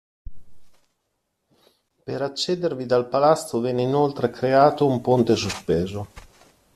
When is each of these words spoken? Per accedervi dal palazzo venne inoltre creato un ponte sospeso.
Per 2.03 2.21
accedervi 2.23 2.87
dal 2.87 3.07
palazzo 3.07 3.59
venne 3.59 3.83
inoltre 3.83 4.31
creato 4.31 4.87
un 4.87 4.99
ponte 4.99 5.35
sospeso. 5.35 6.07